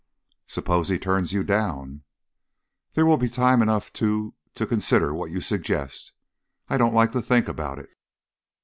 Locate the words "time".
3.29-3.61